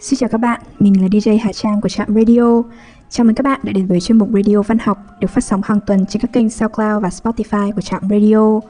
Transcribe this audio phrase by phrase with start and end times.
[0.00, 2.62] Xin chào các bạn, mình là DJ Hà Trang của Trạm Radio.
[3.10, 5.60] Chào mừng các bạn đã đến với chuyên mục Radio Văn học được phát sóng
[5.64, 8.60] hàng tuần trên các kênh SoundCloud và Spotify của Trạm Radio.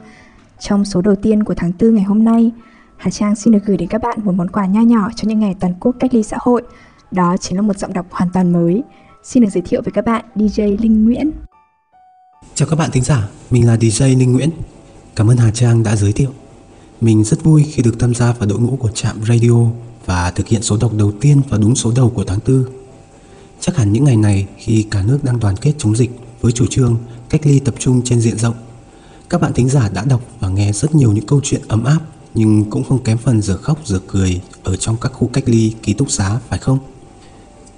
[0.59, 2.51] Trong số đầu tiên của tháng 4 ngày hôm nay,
[2.97, 5.39] Hà Trang xin được gửi đến các bạn một món quà nho nhỏ cho những
[5.39, 6.61] ngày toàn quốc cách ly xã hội.
[7.11, 8.83] Đó chính là một giọng đọc hoàn toàn mới.
[9.23, 11.31] Xin được giới thiệu với các bạn DJ Linh Nguyễn.
[12.53, 14.49] Chào các bạn thính giả, mình là DJ Linh Nguyễn.
[15.15, 16.29] Cảm ơn Hà Trang đã giới thiệu.
[17.01, 20.47] Mình rất vui khi được tham gia vào đội ngũ của Trạm Radio và thực
[20.47, 22.65] hiện số đọc đầu tiên vào đúng số đầu của tháng 4.
[23.59, 26.11] Chắc hẳn những ngày này khi cả nước đang đoàn kết chống dịch
[26.41, 26.97] với chủ trương
[27.29, 28.55] cách ly tập trung trên diện rộng,
[29.29, 31.99] các bạn thính giả đã đọc và nghe rất nhiều những câu chuyện ấm áp
[32.33, 35.73] nhưng cũng không kém phần giờ khóc giờ cười ở trong các khu cách ly
[35.83, 36.79] ký túc xá phải không?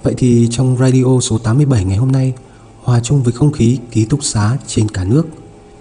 [0.02, 2.32] Vậy thì trong radio số 87 ngày hôm nay,
[2.82, 5.26] hòa chung với không khí ký túc xá trên cả nước,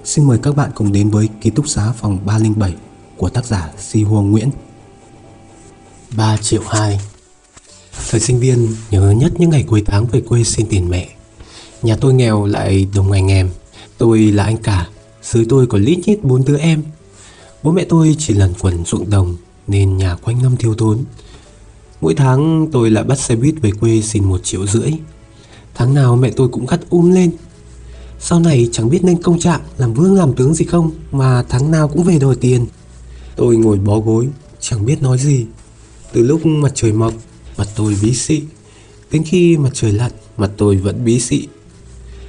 [0.03, 2.75] xin mời các bạn cùng đến với ký túc xá phòng 307
[3.17, 4.49] của tác giả Si Huông Nguyễn.
[6.17, 6.99] 3 triệu 2
[8.09, 11.09] Thời sinh viên, nhớ nhất những ngày cuối tháng về quê xin tiền mẹ.
[11.81, 13.49] Nhà tôi nghèo lại đồng ngành em
[13.97, 14.87] Tôi là anh cả
[15.23, 16.83] Dưới tôi có lít nhít bốn đứa em.
[17.63, 20.99] Bố mẹ tôi chỉ lần quần ruộng đồng, Nên nhà quanh năm thiếu thốn.
[22.01, 24.91] Mỗi tháng tôi lại bắt xe buýt về quê xin một triệu rưỡi.
[25.75, 27.31] Tháng nào mẹ tôi cũng gắt um lên.
[28.19, 31.71] Sau này chẳng biết nên công trạng, Làm vương làm tướng gì không, Mà tháng
[31.71, 32.65] nào cũng về đòi tiền.
[33.35, 34.27] Tôi ngồi bó gối,
[34.59, 35.45] Chẳng biết nói gì
[36.13, 37.13] từ lúc mặt trời mọc,
[37.57, 38.41] mặt tôi bí xị.
[39.11, 41.47] Đến khi mặt trời lặn, mặt tôi vẫn bí xị.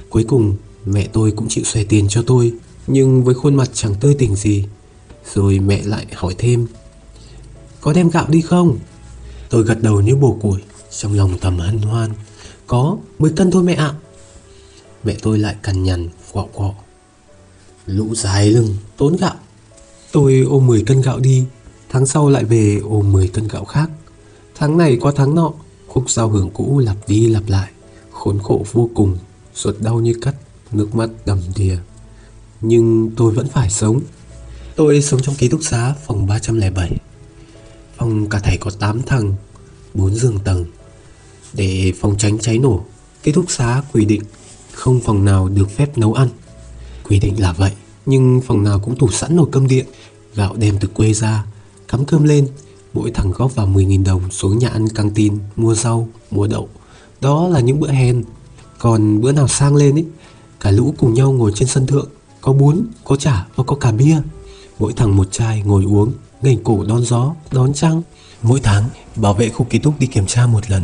[0.09, 2.53] Cuối cùng, mẹ tôi cũng chịu xòe tiền cho tôi,
[2.87, 4.65] nhưng với khuôn mặt chẳng tươi tỉnh gì.
[5.33, 6.67] Rồi mẹ lại hỏi thêm,
[7.81, 8.77] có đem gạo đi không?
[9.49, 10.59] Tôi gật đầu như bồ củi,
[10.91, 12.11] trong lòng thầm hân hoan.
[12.67, 13.93] Có, 10 cân thôi mẹ ạ.
[15.03, 16.73] Mẹ tôi lại cằn nhằn, quọ quọ.
[17.85, 19.35] Lũ dài lưng, tốn gạo.
[20.11, 21.43] Tôi ôm 10 cân gạo đi,
[21.91, 23.89] Tháng sau lại về ôm 10 cân gạo khác.
[24.55, 25.51] Tháng này qua tháng nọ,
[25.87, 27.71] Khúc giao hưởng cũ lặp đi lặp lại.
[28.11, 29.17] Khốn khổ vô cùng,
[29.55, 30.35] Ruột đau như cắt,
[30.71, 31.77] Nước mắt đầm đìa.
[32.61, 34.01] Nhưng tôi vẫn phải sống.
[34.75, 36.97] Tôi sống trong ký túc xá phòng 307
[37.97, 39.35] Phòng cả thảy có 8 thằng
[39.93, 40.65] 4 giường tầng.
[41.53, 42.85] Để phòng tránh cháy nổ,
[43.23, 44.21] Ký túc xá quy định
[44.71, 46.29] Không phòng nào được phép nấu ăn.
[47.03, 47.71] Quy định là vậy,
[48.05, 49.85] Nhưng phòng nào cũng tủ sẵn nồi cơm điện,
[50.35, 51.45] Gạo đem từ quê ra.
[51.91, 52.47] Cắm cơm lên
[52.93, 56.69] Mỗi thằng góp vào 10.000 đồng xuống nhà ăn căng tin Mua rau, mua đậu.
[57.21, 58.23] Đó là những bữa hèn.
[58.79, 60.05] Còn bữa nào sang lên ấy
[60.59, 62.09] Cả lũ cùng nhau ngồi trên sân thượng
[62.41, 64.17] Có bún, có chả và có cả bia.
[64.79, 68.01] Mỗi thằng một chai ngồi uống Ngành cổ đón gió, đón trăng.
[68.41, 70.83] Mỗi tháng bảo vệ khu ký túc đi kiểm tra một lần.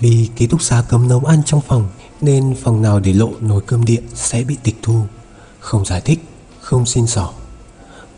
[0.00, 1.88] Vì ký túc xá cấm nấu ăn trong phòng
[2.20, 5.00] Nên phòng nào để lộ nồi cơm điện sẽ bị tịch thu.
[5.60, 6.18] Không giải thích,
[6.60, 7.30] không xin sỏ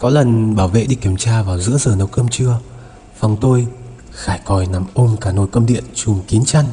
[0.00, 2.58] có lần bảo vệ đi kiểm tra vào giữa giờ nấu cơm trưa,
[3.18, 3.66] Phòng tôi
[4.10, 6.64] Khải còi nằm ôm cả nồi cơm điện trùm kín chăn,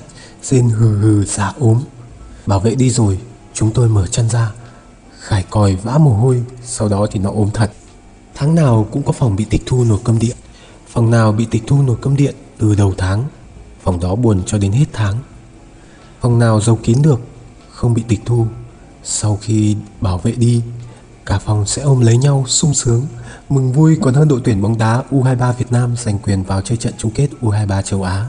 [0.43, 1.83] Rên hừ hừ giả ốm.
[2.45, 3.19] Bảo vệ đi rồi,
[3.53, 4.51] Chúng tôi mở chăn ra,
[5.19, 7.71] Khải còi vã mồ hôi, Sau đó thì nó ốm thật.
[8.35, 10.37] Tháng nào cũng có phòng bị tịch thu nồi cơm điện.
[10.87, 13.23] Phòng nào bị tịch thu nồi cơm điện từ đầu tháng,
[13.83, 15.15] Phòng đó buồn cho đến hết tháng.
[16.21, 17.19] Phòng nào giấu kín được,
[17.69, 18.47] Không bị tịch thu.
[19.03, 20.61] Sau khi bảo vệ đi
[21.27, 23.05] Cả phòng sẽ ôm lấy nhau, sung sướng.
[23.49, 26.77] Mừng vui còn hơn đội tuyển bóng đá U23 Việt Nam giành quyền vào chơi
[26.77, 28.27] trận chung kết U23 châu Á.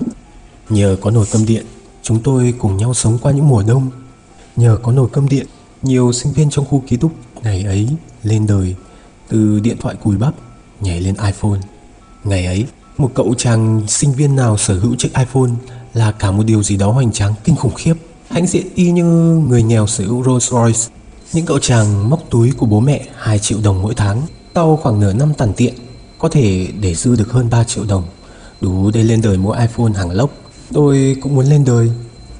[0.68, 1.66] Nhờ có nồi cơm điện,
[2.02, 3.90] Chúng tôi cùng nhau sống qua những mùa đông.
[4.56, 5.46] Nhờ có nồi cơm điện,
[5.82, 7.88] Nhiều sinh viên trong khu ký túc ngày ấy
[8.22, 8.74] lên đời
[9.28, 10.34] Từ điện thoại cùi bắp
[10.80, 11.60] nhảy lên iPhone.
[12.24, 12.66] Ngày ấy,
[12.98, 15.50] một cậu chàng sinh viên nào sở hữu chiếc iPhone
[15.94, 17.94] Là cả một điều gì đó hoành tráng, kinh khủng khiếp.
[18.30, 19.04] Hãnh diện y như
[19.48, 20.97] người nghèo sở hữu Rolls Royce
[21.32, 24.22] những cậu chàng móc túi của bố mẹ 2 triệu đồng mỗi tháng
[24.54, 25.74] Sau khoảng nửa năm tàn tiện,
[26.18, 28.04] Có thể để dư được hơn 3 triệu đồng.
[28.60, 30.30] Đủ để lên đời mua iPhone hàng lốc.
[30.72, 31.90] Tôi cũng muốn lên đời,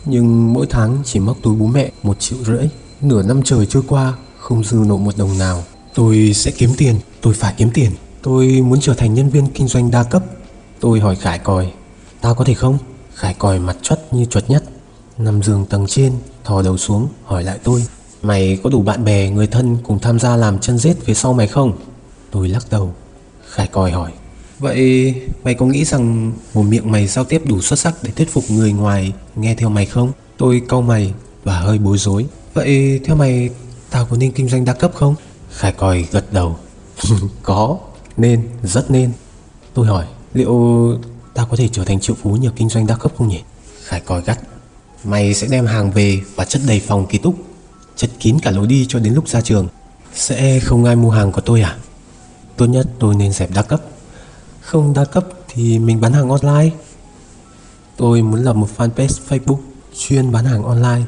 [0.05, 2.69] Nhưng mỗi tháng chỉ móc túi bố mẹ một triệu rưỡi.
[3.01, 5.65] Nửa năm trời trôi qua, Không dư nộp một đồng nào.
[5.95, 7.91] Tôi sẽ kiếm tiền, Tôi phải kiếm tiền.
[8.23, 10.23] Tôi muốn trở thành nhân viên kinh doanh đa cấp.
[10.81, 11.73] Tôi hỏi Khải còi,
[12.21, 12.79] Tao có thể không?
[13.15, 14.65] Khải còi mặt chuất như chuột nhất.
[15.19, 16.13] Nằm giường tầng trên,
[16.45, 17.83] Thò đầu xuống, hỏi lại tôi
[18.23, 21.33] Mày có đủ bạn bè, người thân cùng tham gia làm chân rết phía sau
[21.33, 21.73] mày không?
[22.31, 22.95] Tôi lắc đầu
[23.49, 24.13] Khải còi hỏi
[24.59, 28.31] Vậy mày có nghĩ rằng một miệng mày giao tiếp đủ xuất sắc để thuyết
[28.33, 30.13] phục người ngoài nghe theo mày không?
[30.37, 31.13] Tôi cau mày
[31.45, 33.51] và hơi bối rối Vậy theo mày
[33.91, 35.15] tao có nên kinh doanh đa cấp không?
[35.51, 36.57] Khải còi gật đầu
[37.43, 37.79] Có,
[38.17, 39.13] nên, rất nên
[39.75, 40.99] Tôi hỏi liệu
[41.35, 43.41] tao có thể trở thành triệu phú nhờ kinh doanh đa cấp không nhỉ?
[43.85, 44.39] Khải còi gắt
[45.05, 47.48] Mày sẽ đem hàng về và chất đầy phòng ký túc
[47.99, 49.69] chật kín cả lối đi cho đến lúc ra trường.
[50.15, 51.77] Sẽ không ai mua hàng của tôi à?
[52.57, 53.83] Tốt nhất tôi nên dẹp đa cấp.
[54.61, 56.71] Không đa cấp thì mình bán hàng online.
[57.97, 59.59] Tôi muốn lập một fanpage Facebook
[59.99, 61.03] chuyên bán hàng online.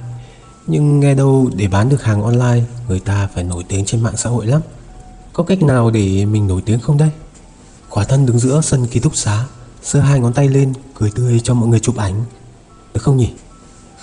[0.66, 4.16] Nhưng nghe đâu để bán được hàng online Người ta phải nổi tiếng trên mạng
[4.16, 4.60] xã hội lắm.
[5.32, 7.10] Có cách nào để mình nổi tiếng không đây?
[7.90, 9.44] quả thân đứng giữa sân ký túc xá
[9.82, 12.25] giơ hai ngón tay lên cười tươi cho mọi người chụp ảnh.
[12.94, 13.31] Được không nhỉ?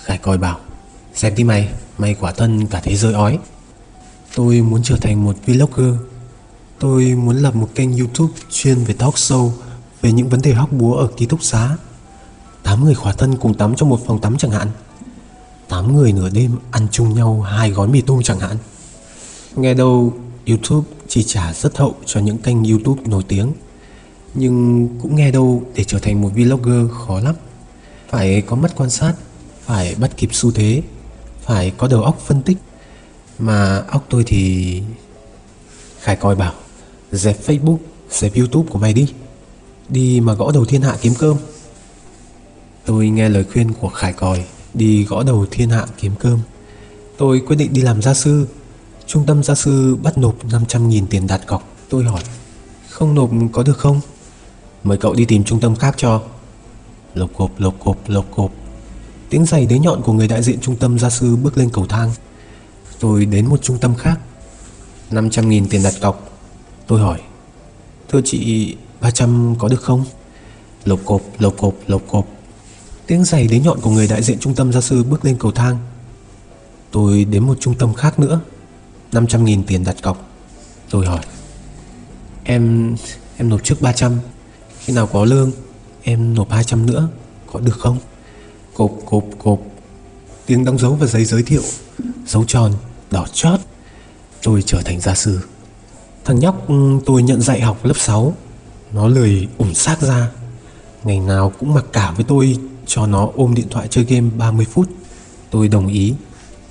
[0.04, 0.58] Khải coi bảo
[1.14, 1.68] Xem đi mày,
[1.98, 3.38] may quả thân cả thế giới ói.
[4.34, 5.94] Tôi muốn trở thành một vlogger.
[6.78, 9.50] Tôi muốn lập một kênh youtube chuyên về talk show
[10.02, 11.76] Về những vấn đề hóc búa ở ký túc xá.
[12.62, 14.68] Tám người khỏa thân cùng tắm trong một phòng tắm chẳng hạn.
[15.68, 18.56] Tám người nửa đêm ăn chung nhau hai gói mì tôm chẳng hạn.
[19.56, 20.12] Nghe đâu
[20.46, 23.52] YouTube chi trả rất hậu cho những kênh YouTube nổi tiếng.
[24.34, 27.34] Nhưng cũng nghe đâu để trở thành một vlogger khó lắm.
[28.10, 29.14] Phải có mắt quan sát,
[29.64, 30.82] phải bắt kịp xu thế.
[31.48, 32.58] Phải có đầu óc phân tích
[33.38, 34.82] Mà óc tôi thì...
[36.00, 36.54] Khải coi bảo
[37.12, 37.78] Dẹp Facebook,
[38.10, 39.12] dẹp YouTube của mày đi
[39.88, 41.36] Đi mà gõ đầu thiên hạ kiếm cơm
[42.84, 46.40] Tôi nghe lời khuyên của Khải Còi đi gõ đầu thiên hạ kiếm cơm.
[47.16, 48.46] Tôi quyết định đi làm gia sư.
[49.06, 51.68] Trung tâm gia sư bắt nộp 500.000 tiền đặt cọc.
[51.88, 52.22] Tôi hỏi,
[52.88, 54.00] không nộp có được không?
[54.84, 56.22] Mời cậu đi tìm trung tâm khác cho.
[57.14, 58.52] Lộc cộp, lộc cộp, lộc cộp.
[59.30, 61.86] Tiếng giày đế nhọn của người đại diện trung tâm gia sư bước lên cầu
[61.86, 62.10] thang.
[63.00, 64.20] Tôi đến một trung tâm khác.
[65.10, 66.30] 500.000 tiền đặt cọc.
[66.86, 67.20] Tôi hỏi,
[68.08, 70.04] thưa chị 300 có được không?
[70.84, 72.26] Lộc cộp, lộc cộp, lộc cộp.
[73.08, 75.52] Tiếng giày đế nhọn của người đại diện trung tâm gia sư bước lên cầu
[75.52, 75.78] thang
[76.90, 78.40] Tôi đến một trung tâm khác nữa
[79.12, 80.30] 500.000 tiền đặt cọc
[80.90, 81.20] Tôi hỏi
[82.44, 82.96] Em
[83.36, 84.18] em nộp trước 300
[84.78, 85.50] Khi nào có lương
[86.02, 87.08] Em nộp 200 nữa
[87.52, 87.98] Có được không
[88.78, 89.60] Cộp cộp cộp
[90.46, 91.62] Tiếng đóng dấu và giấy giới thiệu
[92.26, 92.72] Dấu tròn,
[93.10, 93.60] Đỏ chót
[94.42, 95.40] Tôi trở thành gia sư
[96.24, 98.34] Thằng nhóc ừ, tôi nhận dạy học lớp 6
[98.92, 100.30] Nó lười ủng xác ra
[101.04, 104.66] Ngày nào cũng mặc cả với tôi, cho nó ôm điện thoại chơi game 30
[104.70, 104.88] phút.
[105.50, 106.14] Tôi đồng ý.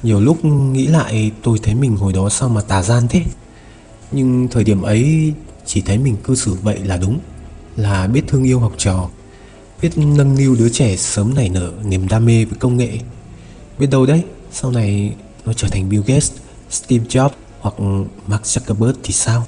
[0.03, 3.21] Nhiều lúc nghĩ lại, tôi thấy mình hồi đó sao mà tà gian thế.
[4.11, 5.33] Nhưng thời điểm ấy,
[5.65, 7.19] chỉ thấy mình cư xử vậy là đúng.
[7.75, 9.09] Là biết thương yêu học trò.
[9.81, 12.97] Biết nâng niu đứa trẻ sớm nảy nở niềm đam mê với công nghệ.
[13.79, 15.13] Biết đâu đấy, sau này
[15.45, 16.31] nó trở thành Bill Gates,
[16.69, 17.29] Steve Jobs
[17.59, 17.79] hoặc
[18.27, 19.45] Mark Zuckerberg thì sao?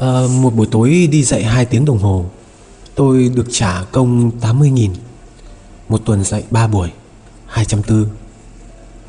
[0.00, 2.26] À, một buổi tối đi dạy 2 tiếng đồng hồ
[2.98, 4.90] Tôi được trả công 80.000
[5.88, 6.90] một tuần dạy 3 buổi
[7.46, 8.06] 240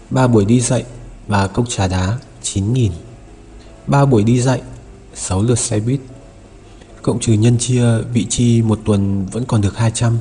[0.10, 0.84] 3 buổi đi dạy
[1.28, 2.90] và cốc trà đá 9.000
[3.88, 4.62] 3 buổi đi dạy
[5.14, 6.00] 6 lượt xe buýt
[7.02, 10.18] Cộng trừ nhân chia, vị chi một tuần vẫn còn được 200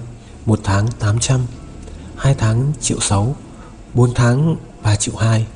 [0.46, 1.40] Một tháng 800
[2.16, 3.36] 2 tháng triệu 6
[3.94, 5.46] 4 tháng 3 triệu 2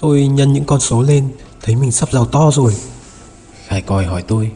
[0.00, 1.28] Tôi nhân những con số lên,
[1.62, 2.74] Thấy mình sắp giàu to rồi.
[3.66, 4.50] Khải còi hỏi tôi.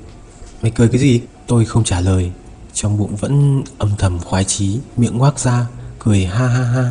[0.62, 1.20] Mày cười cái gì?
[1.46, 2.30] Tôi không trả lời.
[2.72, 5.66] Trong bụng vẫn âm thầm khoái chí, Miệng ngoác ra,
[5.98, 6.90] Cười ha ha ha.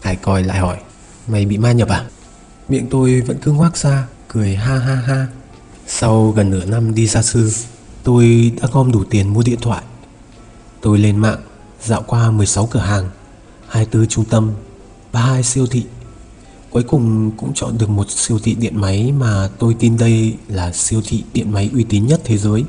[0.00, 0.76] Khải coi lại hỏi,
[1.28, 2.06] Mày bị ma nhập à?
[2.68, 5.26] Miệng tôi vẫn cứ ngoác ra, Cười ha ha ha.
[5.86, 7.50] Sau gần nửa năm đi gia sư
[8.04, 9.82] Tôi đã gom đủ tiền mua điện thoại.
[10.80, 11.40] Tôi lên mạng,
[11.84, 13.10] Dạo qua 16 cửa hàng
[13.68, 14.50] 24 trung tâm
[15.12, 15.84] 32 siêu thị.
[16.70, 20.72] Cuối cùng cũng chọn được một siêu thị điện máy mà tôi tin đây là
[20.72, 22.64] siêu thị điện máy uy tín nhất thế giới.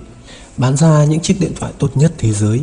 [0.57, 2.61] Bán ra những chiếc điện thoại tốt nhất thế giới,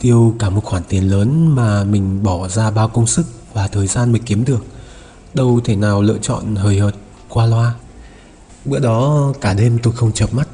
[0.00, 3.86] tiêu cả một khoản tiền lớn mà mình bỏ ra bao công sức và thời
[3.86, 4.64] gian mới kiếm được.
[5.34, 6.94] Đâu thể nào lựa chọn hời hợt,
[7.28, 7.74] qua loa.
[8.64, 10.48] Bữa đó cả đêm tôi không chợp mắt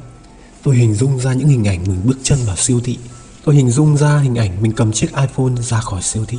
[0.63, 2.97] tôi hình dung ra những hình ảnh mình bước chân vào siêu thị.
[3.45, 6.37] Tôi hình dung ra hình ảnh mình cầm chiếc iphone ra khỏi siêu thị.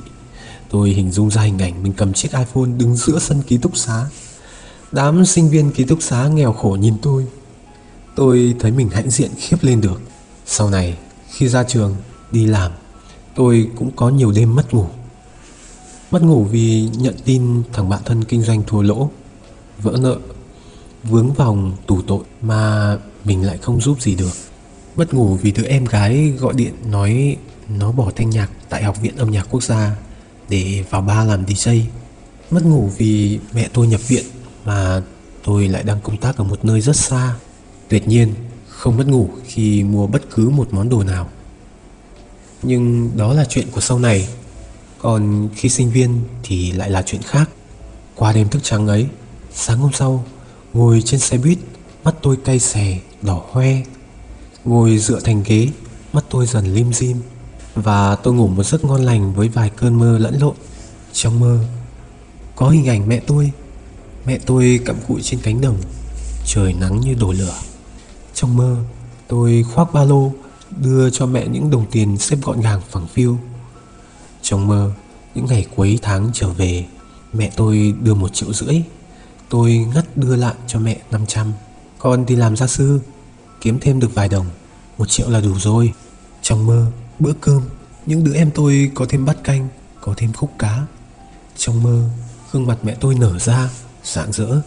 [0.71, 3.77] Tôi hình dung ra hình ảnh mình cầm chiếc iphone đứng giữa sân ký túc
[3.77, 4.07] xá.
[4.93, 7.27] Đám sinh viên ký túc xá nghèo khổ nhìn tôi.
[8.17, 10.01] Tôi thấy mình hãnh diện khiếp lên được.
[10.47, 10.97] Sau này,
[11.31, 11.97] khi ra trường,
[12.31, 12.73] đi làm,
[13.35, 14.87] tôi cũng có nhiều đêm mất ngủ.
[16.11, 19.11] Mất ngủ vì nhận tin thằng bạn thân kinh doanh thua lỗ,
[19.83, 20.17] vỡ nợ,
[21.05, 22.23] vướng vòng tù tội.
[22.43, 24.33] Mà mình lại không giúp gì được.
[24.97, 27.37] Mất ngủ vì đứa em gái gọi điện nói
[27.69, 29.97] nó bỏ thanh nhạc tại học viện âm nhạc quốc gia
[30.49, 31.81] để vào ba làm DJ
[32.51, 34.25] mất ngủ vì mẹ tôi nhập viện
[34.65, 35.03] mà
[35.45, 37.35] tôi lại đang công tác ở một nơi rất xa.
[37.89, 38.35] Tuyệt nhiên,
[38.69, 41.29] không mất ngủ khi mua bất cứ một món đồ nào.
[42.63, 44.29] Nhưng đó là chuyện của sau này.
[44.99, 47.51] Còn khi sinh viên thì lại là chuyện khác.
[48.15, 49.07] Qua đêm thức trắng ấy,
[49.53, 50.25] sáng hôm sau,
[50.73, 51.59] ngồi trên xe buýt,
[52.05, 53.83] mắt tôi cay xè đỏ hoe
[54.65, 55.69] ngồi dựa thành ghế
[56.13, 57.17] mắt tôi dần lim dim
[57.75, 60.55] và tôi ngủ một giấc ngon lành với vài cơn mơ lẫn lộn
[61.13, 61.59] trong mơ.
[62.57, 63.53] Có hình ảnh mẹ tôi
[64.27, 65.77] mẹ tôi cặm cụi trên cánh đồng
[66.45, 67.55] trời nắng như đổ lửa.
[68.35, 68.77] Trong mơ,
[69.29, 70.33] tôi khoác ba lô,
[70.77, 73.39] đưa cho mẹ những đồng tiền xếp gọn gàng phẳng phiu.
[74.43, 74.91] Trong mơ
[75.35, 76.87] Những ngày cuối tháng trở về
[77.33, 78.83] Mẹ tôi đưa một triệu rưỡi.
[79.49, 81.53] Tôi ngắt đưa lại cho mẹ 500
[81.99, 83.00] con đi làm gia sư,
[83.61, 84.47] Kiếm thêm được vài đồng,
[84.99, 85.93] Một triệu là đủ rồi.
[86.43, 86.87] Trong mơ,
[87.19, 87.62] bữa cơm,
[88.07, 89.69] Những đứa em tôi có thêm bát canh,
[90.00, 90.87] Có thêm khúc cá.
[91.57, 92.09] Trong mơ,
[92.52, 93.71] gương mặt mẹ tôi nở ra,
[94.05, 94.61] Rạng rỡ.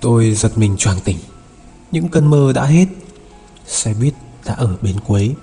[0.00, 1.18] Tôi giật mình choàng tỉnh.
[1.92, 2.86] Những cơn mơ đã hết.
[3.66, 4.14] Xe buýt
[4.44, 5.34] đã ở bến cuối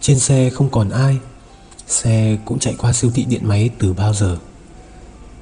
[0.00, 1.18] Trên xe không còn ai.
[1.86, 4.38] Xe cũng chạy qua siêu thị điện máy từ bao giờ.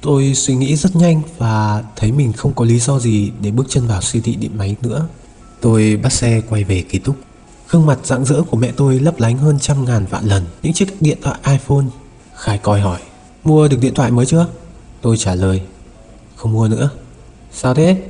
[0.01, 3.65] Tôi suy nghĩ rất nhanh và thấy mình không có lý do gì để bước
[3.69, 5.07] chân vào siêu thị điện máy nữa.
[5.63, 7.15] Tôi bắt xe quay về ký túc.
[7.69, 10.73] Gương mặt rạng rỡ của mẹ tôi lấp lánh hơn trăm ngàn vạn lần những
[10.73, 11.85] chiếc điện thoại iPhone.
[12.35, 12.99] Khải coi hỏi,
[13.43, 14.47] mua được điện thoại mới chưa?
[15.01, 15.61] Tôi trả lời,
[16.35, 16.89] không mua nữa.
[17.51, 18.01] Sao thế?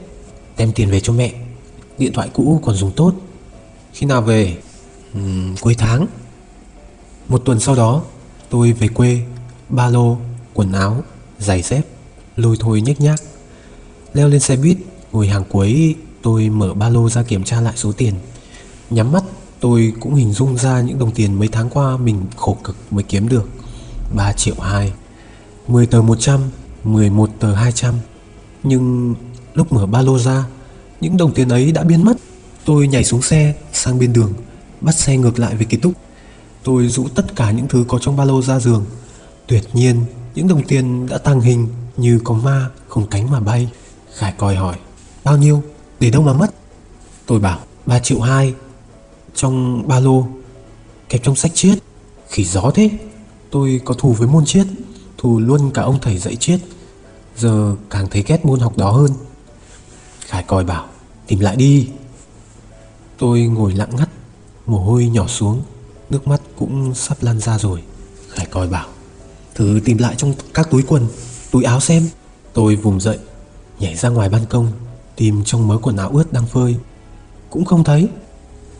[0.57, 1.33] Đem tiền về cho mẹ.
[1.97, 3.13] Điện thoại cũ còn dùng tốt.
[3.93, 4.57] Khi nào về?
[5.17, 6.07] Uhm, cuối tháng.
[7.27, 8.03] Một tuần sau đó,
[8.49, 9.19] tôi về quê,
[9.69, 10.17] ba lô,
[10.53, 11.03] quần áo,
[11.39, 11.81] giày dép,
[12.35, 13.21] lôi thôi nhếch nhác.
[14.13, 14.77] Leo lên xe buýt,
[15.11, 18.13] ngồi hàng cuối, tôi mở ba lô ra kiểm tra lại số tiền.
[18.89, 19.23] Nhắm mắt,
[19.59, 23.03] tôi cũng hình dung ra những đồng tiền mấy tháng qua mình khổ cực mới
[23.03, 23.49] kiếm được.
[24.15, 24.93] 3 triệu 2,
[25.67, 26.41] 10 tờ 100,
[26.83, 27.95] 11 tờ 200.
[28.63, 29.15] Nhưng
[29.53, 30.45] lúc mở ba lô ra,
[31.01, 32.17] những đồng tiền ấy đã biến mất.
[32.65, 34.33] Tôi nhảy xuống xe, sang bên đường,
[34.81, 35.93] bắt xe ngược lại về ký túc.
[36.63, 38.85] Tôi rũ tất cả những thứ có trong ba lô ra giường.
[39.47, 43.69] Tuyệt nhiên, những đồng tiền đã tăng hình như có ma không cánh mà bay.
[44.15, 44.75] Khải coi hỏi,
[45.23, 45.63] bao nhiêu,
[46.03, 46.47] để đâu mà mất?
[47.25, 48.53] Tôi bảo, 3 triệu 2
[49.35, 50.27] trong ba lô,
[51.09, 51.77] kẹp trong sách triết.
[52.29, 52.89] Khỉ gió thế,
[53.49, 54.67] tôi có thù với môn triết,
[55.17, 56.59] thù luôn cả ông thầy dạy triết.
[57.37, 59.11] Giờ càng thấy ghét môn học đó hơn.
[60.19, 60.85] Khải coi bảo,
[61.27, 61.89] tìm lại đi.
[63.17, 64.09] Tôi ngồi lặng ngắt,
[64.65, 65.61] mồ hôi nhỏ xuống,
[66.09, 67.83] nước mắt cũng sắp lan ra rồi.
[68.29, 68.87] Khải coi bảo,
[69.55, 71.07] Thử tìm lại trong các túi quần
[71.51, 72.07] Túi áo xem
[72.53, 73.17] Tôi vùng dậy
[73.79, 74.71] Nhảy ra ngoài ban công
[75.15, 76.75] Tìm trong mớ quần áo ướt đang phơi.
[77.49, 78.07] Cũng không thấy.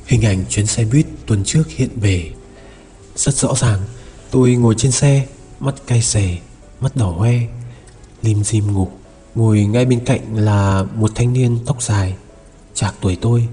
[0.06, 2.32] Hình ảnh chuyến xe buýt tuần trước hiện về.
[3.16, 3.80] Rất rõ ràng,
[4.32, 5.26] Tôi ngồi trên xe,
[5.60, 6.38] Mắt cay xè,
[6.82, 7.34] Mắt đỏ hoe,
[8.22, 8.88] Lim dim ngủ.
[9.36, 12.16] Ngồi ngay bên cạnh là một thanh niên tóc dài,
[12.74, 13.48] Chạc tuổi tôi,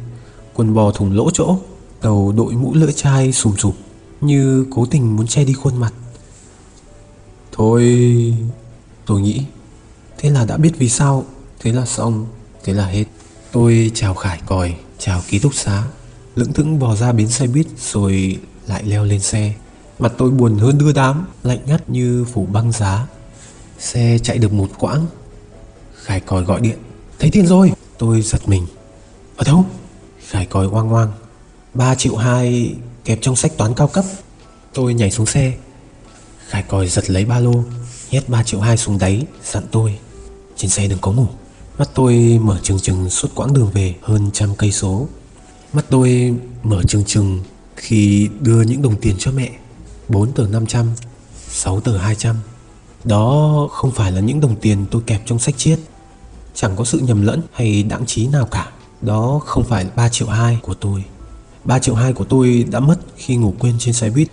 [0.55, 1.57] Quần bò thùng lỗ chỗ,
[2.03, 3.75] Đầu đội mũ lưỡi chai sùm sụp,
[4.21, 5.93] Như cố tình muốn che đi khuôn mặt.
[7.53, 7.85] Thôi,
[9.07, 9.43] Tôi nghĩ,
[10.19, 11.25] Thế là đã biết vì sao,
[11.59, 12.27] Thế là xong.
[12.65, 13.05] Thế là hết.
[13.53, 15.83] Tôi chào Khải còi, Chào ký túc xá.
[16.35, 19.53] Lững thững bò ra bến xe buýt Rồi lại leo lên xe.
[19.99, 23.07] Mặt tôi buồn hơn đưa đám, Lạnh ngắt như phủ băng giá.
[23.79, 25.07] Xe chạy được một quãng.
[25.95, 26.79] Khải còi gọi điện.
[27.19, 27.73] Thấy tiền rồi.
[27.99, 28.67] Tôi giật mình.
[29.37, 29.65] Ở đâu?
[30.29, 31.13] Khải còi oang oang.
[31.75, 32.75] 3 triệu 2
[33.05, 34.05] kẹp trong sách toán cao cấp.
[34.75, 35.53] Tôi nhảy xuống xe.
[36.49, 37.65] Khải còi giật lấy ba lô,
[38.11, 39.99] Nhét 3 triệu hai xuống đáy, Dặn tôi.
[40.57, 41.27] Trên xe đừng có ngủ.
[41.81, 45.09] Mắt tôi mở trừng trừng suốt quãng đường về hơn trăm cây số.
[45.73, 47.41] Mắt tôi mở trừng trừng
[47.77, 49.51] khi đưa những đồng tiền cho mẹ.
[50.09, 50.87] 4 tờ 500
[51.49, 52.37] 6 tờ 200
[53.05, 55.79] Đó không phải là những đồng tiền tôi kẹp trong sách chiết.
[56.55, 58.71] Chẳng có sự nhầm lẫn hay đáng trí nào cả.
[59.01, 61.05] Đó không phải 3 triệu 2 của tôi.
[61.65, 64.29] 3 triệu 2 của tôi đã mất khi ngủ quên trên xe buýt.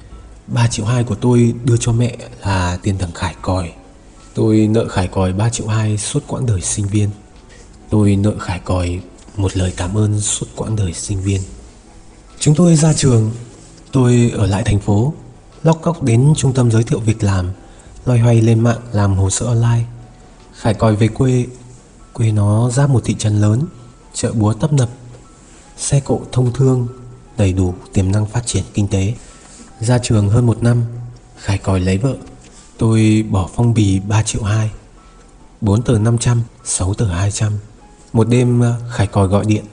[0.48, 3.72] 3 triệu 2 của tôi đưa cho mẹ là tiền thằng Khải còi.
[4.34, 7.10] Tôi nợ Khải còi 3 triệu 2 suốt quãng đời sinh viên.
[7.90, 9.00] Tôi nợ Khải còi
[9.38, 11.42] một lời cảm ơn suốt quãng đời sinh viên.
[12.40, 13.32] Chúng tôi ra trường,
[13.92, 15.14] Tôi ở lại thành phố,
[15.64, 17.52] Lóc cóc đến trung tâm giới thiệu việc làm,
[18.06, 19.84] Loay hoay lên mạng làm hồ sơ online.
[20.54, 21.46] Khải còi về quê
[22.14, 23.64] Quê nó ra một thị trấn lớn,
[24.14, 24.90] Chợ búa tấp nập,
[25.78, 26.88] Xe cộ thông thương,
[27.38, 29.14] Đầy đủ tiềm năng phát triển kinh tế.
[29.80, 30.84] Ra trường hơn một năm,
[31.38, 32.16] Khải còi lấy vợ,
[32.78, 34.70] Tôi bỏ phong bì 3 triệu 2
[35.62, 37.54] 4 tờ 500 6 tờ 200
[38.18, 39.66] một đêm ờ, Khải còi gọi điện.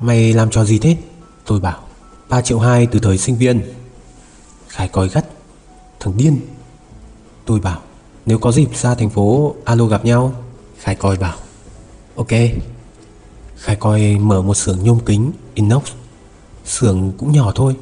[0.00, 0.96] Mày làm trò gì thế?
[1.46, 1.80] Tôi bảo
[2.28, 3.62] 3 triệu 2 từ thời sinh viên.
[4.68, 5.24] Khải còi gắt
[6.00, 6.40] Thằng điên.
[7.44, 7.80] Tôi bảo
[8.26, 10.34] Nếu có dịp ra thành phố alo gặp nhau.
[10.78, 11.36] Khải còi bảo
[12.16, 12.28] Ok.
[13.56, 15.82] Khải còi mở một xưởng nhôm kính inox.
[16.64, 17.76] Xưởng cũng nhỏ thôi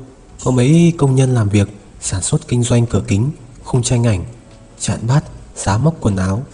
[0.44, 1.68] có mấy công nhân làm việc
[2.00, 3.30] sản xuất kinh doanh cửa kính,
[3.64, 4.24] khung tranh ảnh,
[4.78, 5.24] chạn bát,
[5.56, 6.44] giá móc quần áo.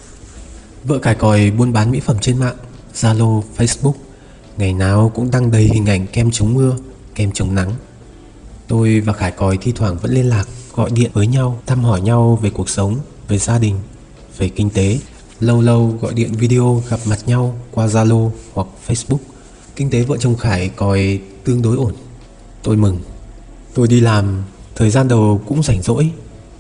[0.85, 2.57] Vợ khải còi buôn bán mỹ phẩm trên mạng,
[2.97, 3.93] Zalo, Facebook,
[4.57, 6.77] ngày nào cũng đăng đầy hình ảnh kem chống mưa,
[7.15, 7.73] kem chống nắng.
[8.69, 12.01] Tôi và Khải Còi thi thoảng vẫn liên lạc, gọi điện với nhau, thăm hỏi
[12.01, 12.97] nhau về cuộc sống,
[13.29, 13.79] về gia đình,
[14.39, 14.99] về kinh tế.
[15.41, 19.19] Lâu lâu gọi điện video gặp mặt nhau qua Zalo hoặc Facebook.
[19.77, 21.93] Kinh tế vợ chồng Khải Còi tương đối ổn.
[22.63, 23.01] Tôi mừng
[23.75, 24.43] Tôi đi làm,
[24.75, 26.11] thời gian đầu cũng rảnh rỗi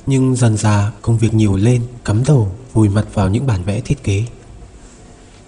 [0.06, 3.80] Nhưng dần dà công việc nhiều lên Cắm đầu vùi mặt vào những bản vẽ
[3.80, 4.24] thiết kế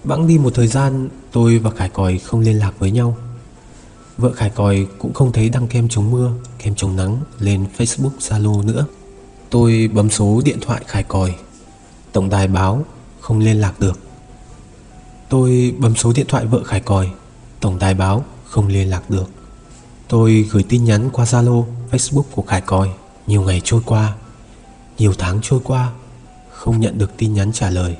[0.09, 3.17] Bẵng đi một thời gian Tôi và Khải Còi không liên lạc với nhau.
[4.19, 8.11] Vợ Khải Còi cũng không thấy đăng kem chống mưa Kem chống nắng lên Facebook
[8.19, 8.87] Zalo nữa.
[9.51, 11.35] Tôi bấm số điện thoại Khải Còi.
[12.13, 12.85] Tổng đài báo
[13.21, 13.99] không liên lạc được.
[15.29, 17.11] Tôi bấm số điện thoại vợ Khải Còi.
[17.61, 19.31] Tổng đài báo không liên lạc được.
[20.09, 22.89] Tôi gửi tin nhắn qua Zalo, Facebook của Khải Còi.
[23.27, 24.15] Nhiều ngày trôi qua
[24.99, 25.93] Nhiều tháng trôi qua
[26.51, 27.97] Không nhận được tin nhắn trả lời.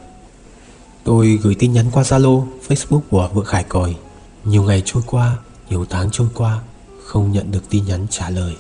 [1.05, 3.97] Tôi gửi tin nhắn qua Zalo, Facebook của vợ Khải Còi.
[4.45, 5.37] Nhiều ngày trôi qua,
[5.71, 6.61] nhiều tháng trôi qua
[7.05, 8.57] Không nhận được tin nhắn trả lời.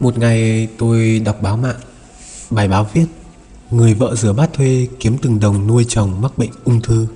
[0.00, 1.76] Một ngày tôi đọc báo mạng
[2.50, 3.06] Bài báo viết
[3.70, 7.06] Người vợ rửa bát thuê kiếm từng đồng nuôi chồng mắc bệnh ung thư.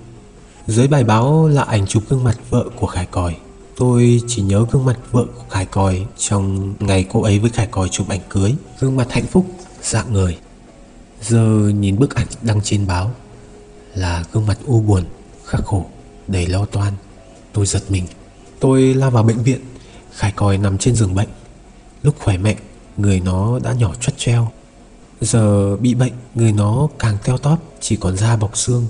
[0.67, 3.37] Dưới bài báo là ảnh chụp gương mặt vợ của Khải Còi.
[3.77, 7.67] Tôi chỉ nhớ gương mặt vợ của Khải Còi Trong ngày cô ấy với Khải
[7.67, 8.55] Còi chụp ảnh cưới.
[8.81, 9.47] Gương mặt hạnh phúc,
[9.83, 10.39] dạng người.
[11.23, 13.11] Giờ nhìn bức ảnh đăng trên báo
[13.95, 15.05] là gương mặt u buồn,
[15.47, 15.87] khắc khổ,
[16.29, 16.93] đầy lo toan.
[17.53, 18.07] Tôi giật mình.
[18.61, 19.61] Tôi lao vào bệnh viện
[20.13, 21.29] Khải Còi nằm trên giường bệnh.
[22.03, 22.57] Lúc khỏe mạnh
[22.97, 24.51] Người nó đã nhỏ choắt treo.
[25.21, 28.87] Giờ bị bệnh Người nó càng teo tóp Chỉ còn da bọc xương.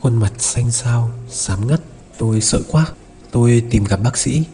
[0.00, 1.80] Khuôn mặt xanh xao, xám ngắt
[2.18, 2.86] Tôi sợ quá.
[3.30, 4.44] Tôi tìm gặp bác sĩ.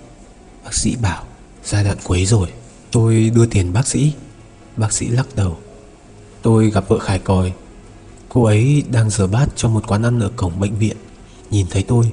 [0.64, 1.24] Bác sĩ bảo
[1.64, 2.48] giai đoạn cuối rồi
[2.90, 4.12] Tôi đưa tiền bác sĩ.
[4.76, 5.58] Bác sĩ lắc đầu.
[6.42, 7.52] Tôi gặp vợ Khải Còi.
[8.34, 10.96] Cô ấy đang rửa bát trong một quán ăn ở cổng bệnh viện.
[11.50, 12.12] Nhìn thấy tôi,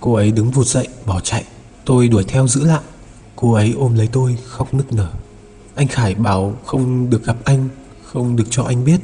[0.00, 1.44] Cô ấy đứng vụt dậy, bỏ chạy.
[1.84, 2.80] Tôi đuổi theo giữ lại.
[3.36, 5.10] Cô ấy ôm lấy tôi, khóc nức nở.
[5.74, 7.68] Anh Khải bảo không được gặp anh,
[8.02, 9.00] Không được cho anh biết.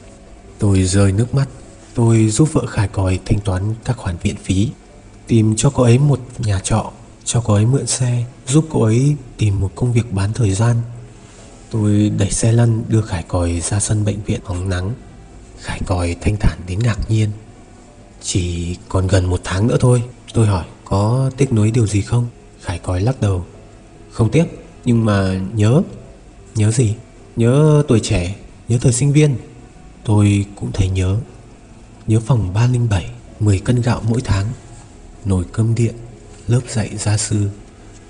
[0.58, 1.48] Tôi rơi nước mắt.
[1.94, 4.68] Tôi giúp vợ Khải Còi thanh toán các khoản viện phí.
[5.26, 6.92] Tìm cho cô ấy một nhà trọ,
[7.24, 10.76] Cho cô ấy mượn xe, Giúp cô ấy tìm một công việc bán thời gian.
[11.70, 14.92] Tôi đẩy xe lăn đưa Khải Còi ra sân bệnh viện hóng nắng.
[15.66, 17.30] Khải Còi thanh thản đến ngạc nhiên.
[18.22, 20.02] Chỉ còn gần một tháng nữa thôi.
[20.34, 22.26] Tôi hỏi có tiếc nuối điều gì không?
[22.60, 23.44] Khải Còi lắc đầu.
[24.10, 24.44] Không tiếc
[24.84, 25.82] nhưng mà nhớ.
[26.54, 26.94] Nhớ gì?
[27.36, 28.34] Nhớ tuổi trẻ
[28.68, 29.36] Nhớ thời sinh viên.
[30.04, 31.16] Tôi cũng thấy nhớ.
[32.06, 34.46] Nhớ phòng 307 10 cân gạo mỗi tháng.
[35.24, 35.94] Nồi cơm điện,
[36.46, 37.48] lớp dạy gia sư,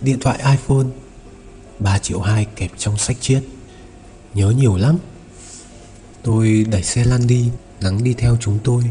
[0.00, 0.86] điện thoại iPhone,
[1.78, 3.42] 3 triệu 2 kẹp trong sách chiết.
[4.34, 4.98] Nhớ nhiều lắm.
[6.26, 8.82] Tôi đẩy xe lăn đi, nắng đi theo chúng tôi.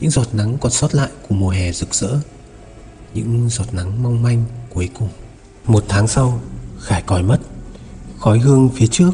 [0.00, 2.20] Những giọt nắng còn sót lại của mùa hè rực rỡ.
[3.14, 5.08] Những giọt nắng mong manh cuối cùng.
[5.64, 6.40] Một tháng sau,
[6.80, 7.38] Khải còi mất.
[8.18, 9.10] Khói hương phía trước,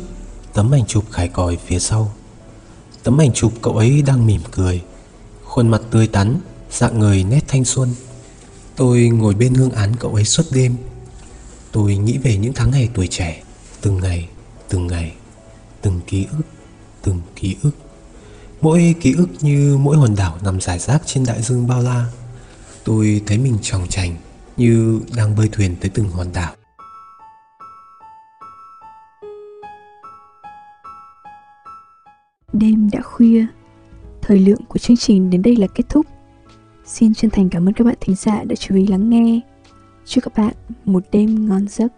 [0.54, 2.12] tấm ảnh chụp Khải còi phía sau.
[3.02, 4.82] Tấm ảnh chụp cậu ấy đang mỉm cười,
[5.44, 6.40] khuôn mặt tươi tắn,
[6.70, 7.94] dạng người nét thanh xuân.
[8.76, 10.76] Tôi ngồi bên hương án cậu ấy suốt đêm
[11.72, 13.42] Tôi nghĩ về những tháng ngày tuổi trẻ
[13.80, 14.28] Từng ngày,
[14.68, 15.12] từng ngày
[15.82, 16.53] Từng ký ức,
[17.04, 17.70] từng ký ức
[18.60, 22.06] Mỗi ký ức như mỗi hòn đảo nằm rải rác trên đại dương bao la
[22.84, 24.16] Tôi thấy mình tròng trành
[24.56, 26.54] Như đang bơi thuyền tới từng hòn đảo
[32.52, 33.46] Đêm đã khuya,
[34.22, 36.06] Thời lượng của chương trình đến đây là kết thúc
[36.84, 39.40] Xin chân thành cảm ơn các bạn thính giả đã chú ý lắng nghe.
[40.04, 41.92] Chúc các bạn một đêm ngon giấc.